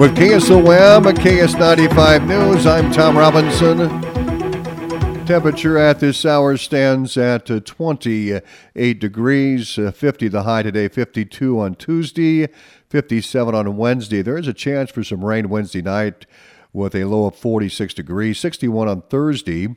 [0.00, 3.76] With KSOM and KS95 News, I'm Tom Robinson.
[5.26, 11.60] Temperature at this hour stands at uh, 28 degrees, uh, 50 the high today, 52
[11.60, 12.48] on Tuesday,
[12.88, 14.22] 57 on Wednesday.
[14.22, 16.24] There is a chance for some rain Wednesday night
[16.72, 19.68] with a low of 46 degrees, 61 on Thursday.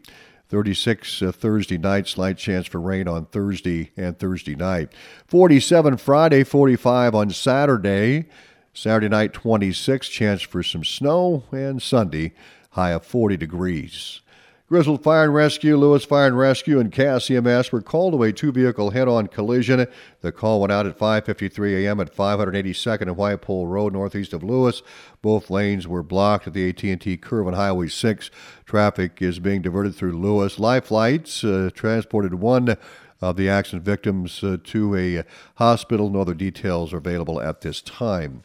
[0.48, 4.94] 36 uh, Thursday night, slight chance for rain on Thursday and Thursday night.
[5.28, 8.30] 47 Friday, 45 on Saturday.
[8.74, 12.34] Saturday night, 26, chance for some snow, and Sunday,
[12.72, 14.22] high of 40 degrees.
[14.68, 18.34] Griswold Fire and Rescue, Lewis Fire and Rescue, and Cass EMS were called to a
[18.34, 19.86] two-vehicle head-on collision.
[20.22, 22.00] The call went out at 5:53 a.m.
[22.00, 24.82] at 582nd and White Pole Road, northeast of Lewis.
[25.22, 28.32] Both lanes were blocked at the AT&T curve on Highway 6.
[28.66, 30.58] Traffic is being diverted through Lewis.
[30.58, 32.76] Life flights uh, transported one
[33.22, 35.24] of the accident victims uh, to a
[35.58, 36.10] hospital.
[36.10, 38.44] No other details are available at this time.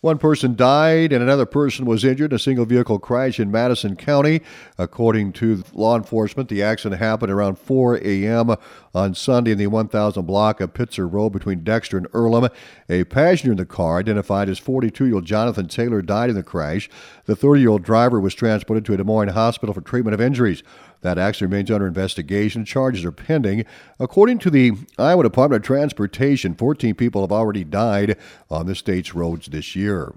[0.00, 3.96] One person died and another person was injured in a single vehicle crash in Madison
[3.96, 4.42] County.
[4.78, 8.54] According to law enforcement, the accident happened around 4 a.m.
[8.94, 12.48] on Sunday in the 1000 block of Pitzer Road between Dexter and Earlham.
[12.88, 16.44] A passenger in the car, identified as 42 year old Jonathan Taylor, died in the
[16.44, 16.88] crash.
[17.24, 20.20] The 30 year old driver was transported to a Des Moines hospital for treatment of
[20.20, 20.62] injuries.
[21.02, 22.64] That accident remains under investigation.
[22.64, 23.64] Charges are pending.
[24.00, 28.16] According to the Iowa Department of Transportation, 14 people have already died
[28.50, 30.14] on the state's roads this year.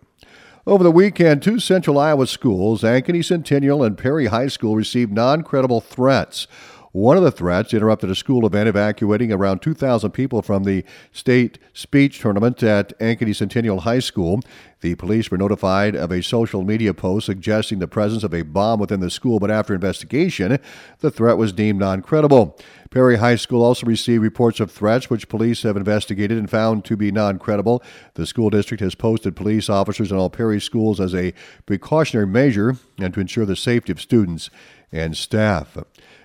[0.68, 5.42] Over the weekend, two central Iowa schools, Ankeny Centennial and Perry High School, received non
[5.42, 6.46] credible threats.
[6.94, 11.58] One of the threats interrupted a school event evacuating around 2,000 people from the state
[11.72, 14.42] speech tournament at Ankeny Centennial High School.
[14.82, 18.82] The police were notified of a social media post suggesting the presence of a bomb
[18.82, 20.60] within the school, but after investigation,
[21.00, 22.60] the threat was deemed non credible.
[22.90, 26.98] Perry High School also received reports of threats, which police have investigated and found to
[26.98, 27.82] be non credible.
[28.16, 31.34] The school district has posted police officers in all Perry schools as a
[31.66, 34.50] precautionary measure and to ensure the safety of students
[34.92, 35.78] and staff.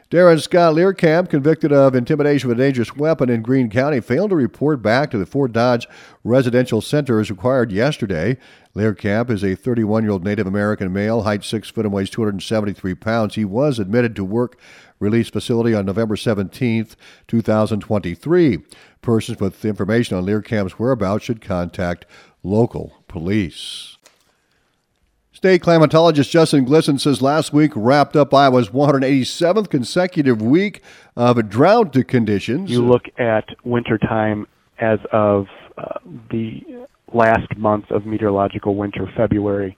[0.09, 4.37] Darren Scott Learcamp, convicted of intimidation with a dangerous weapon in Greene County, failed to
[4.37, 5.89] report back to the Fort Dodge
[6.22, 8.39] Residential Center as required yesterday.
[8.77, 12.95] Learcamp is a 31 year old Native American male, height 6 foot and weighs 273
[12.95, 13.34] pounds.
[13.34, 14.56] He was admitted to work
[15.00, 16.87] release facility on November 17,
[17.27, 18.59] 2023.
[19.03, 22.06] Persons with information on Learcamp's whereabouts should contact
[22.45, 23.96] local police.
[25.36, 30.80] State climatologist Justin Glisson says last week wrapped up Iowa's 187th consecutive week
[31.14, 32.70] of drought conditions.
[32.70, 34.47] You look at wintertime
[34.78, 35.98] as of uh,
[36.30, 39.76] the last month of meteorological winter, February.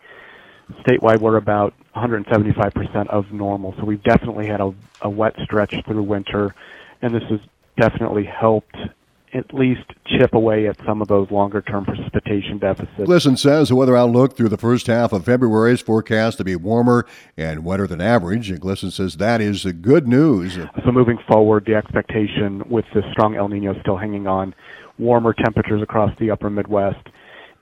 [0.87, 3.75] Statewide, we're about 175% of normal.
[3.79, 6.55] So we've definitely had a, a wet stretch through winter,
[7.03, 7.41] and this has
[7.77, 8.77] definitely helped
[9.35, 12.99] at least chip away at some of those longer term precipitation deficits.
[12.99, 16.57] Glisson says the weather outlook through the first half of February is forecast to be
[16.57, 17.07] warmer
[17.37, 18.51] and wetter than average.
[18.51, 20.59] And Glisson says that is good news.
[20.85, 24.55] So moving forward, the expectation with the strong El Nino still hanging on,
[24.99, 27.07] warmer temperatures across the upper Midwest,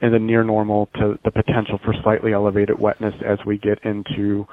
[0.01, 4.47] and then near normal to the potential for slightly elevated wetness as we get into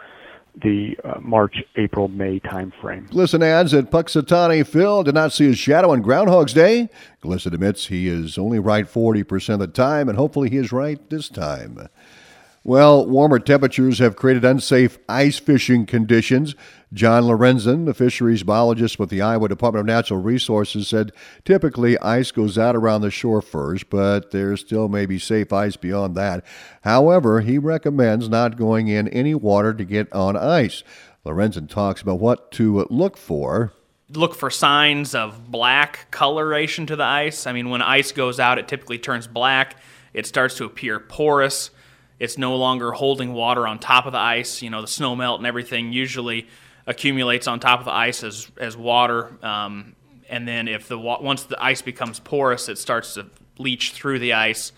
[0.61, 3.09] the uh, March, April, May timeframe.
[3.09, 6.89] Glisson adds that Punxsutawney Phil did not see his shadow on Groundhog's Day.
[7.23, 11.09] Glisson admits he is only right 40% of the time, and hopefully he is right
[11.09, 11.87] this time.
[12.65, 16.55] Well, warmer temperatures have created unsafe ice fishing conditions.
[16.93, 21.11] John Lorenzen, the fisheries biologist with the Iowa Department of Natural Resources, said
[21.43, 25.75] typically ice goes out around the shore first, but there still may be safe ice
[25.75, 26.45] beyond that.
[26.83, 30.83] However, he recommends not going in any water to get on ice.
[31.25, 33.73] Lorenzen talks about what to look for
[34.09, 37.47] look for signs of black coloration to the ice.
[37.47, 39.81] I mean, when ice goes out, it typically turns black.
[40.13, 41.71] It starts to appear porous.
[42.19, 44.61] It's no longer holding water on top of the ice.
[44.61, 46.47] You know, the snow melt and everything usually
[46.85, 49.31] accumulates on top of the ice as, as water.
[49.41, 49.95] Um,
[50.29, 54.33] and then if the once the ice becomes porous, it starts to leach through the
[54.33, 54.71] ice.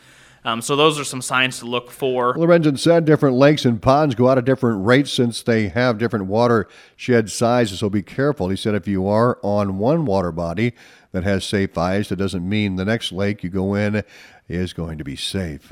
[0.43, 2.35] Um, so those are some signs to look for.
[2.35, 6.27] Lorenzen said different lakes and ponds go out at different rates since they have different
[6.27, 7.79] watershed sizes.
[7.79, 8.49] So be careful.
[8.49, 10.73] He said if you are on one water body
[11.13, 14.03] that has safe ice, that doesn't mean the next lake you go in
[14.47, 15.71] is going to be safe.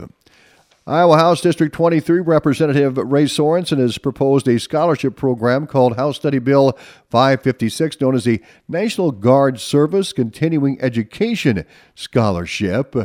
[0.86, 6.40] Iowa House District 23 Representative Ray Sorensen has proposed a scholarship program called House Study
[6.40, 6.78] Bill
[7.10, 11.64] 556, known as the National Guard Service Continuing Education
[11.96, 12.96] Scholarship.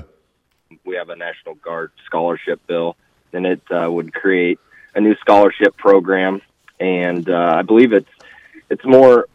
[0.85, 2.97] We have a National Guard scholarship bill,
[3.33, 4.59] and it uh, would create
[4.97, 6.43] a new scholarship program,
[6.81, 8.11] and uh, I believe it's
[8.71, 9.29] it's more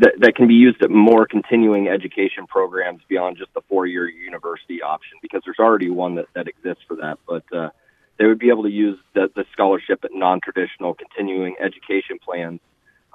[0.00, 4.08] that, that can be used at more continuing education programs beyond just the four year
[4.08, 7.18] university option because there's already one that, that exists for that.
[7.28, 7.70] But uh,
[8.18, 12.60] they would be able to use the, the scholarship at non-traditional continuing education plans,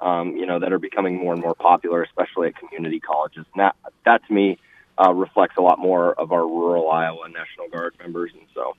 [0.00, 3.44] um, you know, that are becoming more and more popular, especially at community colleges.
[3.54, 3.74] And that,
[4.04, 4.58] that to me
[4.96, 8.76] uh, reflects a lot more of our rural Iowa National Guard members, and so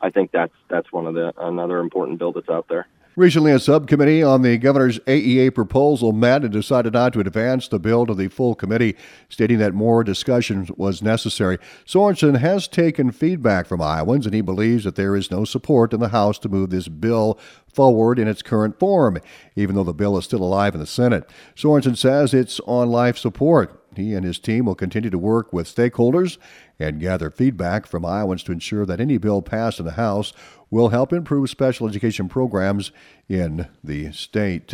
[0.00, 2.86] I think that's that's one of the another important bill that's out there.
[3.20, 7.78] Recently, a subcommittee on the governor's AEA proposal met and decided not to advance the
[7.78, 8.96] bill to the full committee,
[9.28, 11.58] stating that more discussion was necessary.
[11.84, 16.00] Sorensen has taken feedback from Iowans, and he believes that there is no support in
[16.00, 17.38] the House to move this bill
[17.70, 19.18] forward in its current form,
[19.54, 21.28] even though the bill is still alive in the Senate.
[21.54, 23.79] Sorensen says it's on life support.
[24.00, 26.38] He and his team will continue to work with stakeholders
[26.78, 30.32] and gather feedback from Iowans to ensure that any bill passed in the House
[30.70, 32.92] will help improve special education programs
[33.28, 34.72] in the state.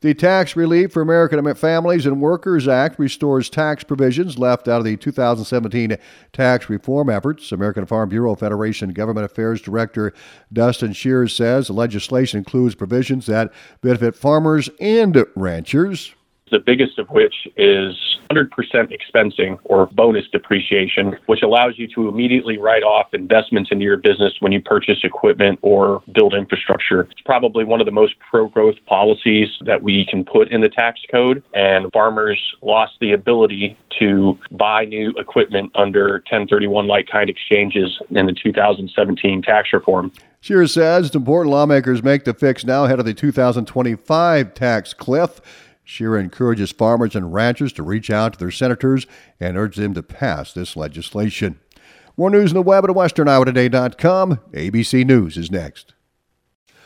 [0.00, 4.84] The Tax Relief for American Families and Workers Act restores tax provisions left out of
[4.84, 5.96] the 2017
[6.30, 7.52] tax reform efforts.
[7.52, 10.12] American Farm Bureau Federation Government Affairs Director
[10.52, 13.50] Dustin Shears says the legislation includes provisions that
[13.80, 16.14] benefit farmers and ranchers
[16.50, 17.96] the biggest of which is
[18.30, 18.48] 100%
[18.92, 24.34] expensing or bonus depreciation, which allows you to immediately write off investments into your business
[24.40, 27.02] when you purchase equipment or build infrastructure.
[27.10, 30.68] It's probably one of the most pro growth policies that we can put in the
[30.68, 37.30] tax code, and farmers lost the ability to buy new equipment under 1031 like kind
[37.30, 40.12] exchanges in the 2017 tax reform.
[40.40, 45.40] Shears says it's important lawmakers make the fix now ahead of the 2025 tax cliff.
[45.84, 49.06] Shearer encourages farmers and ranchers to reach out to their senators
[49.38, 51.60] and urge them to pass this legislation.
[52.16, 54.40] More news on the web at westerniowatoday.com.
[54.52, 55.93] ABC News is next.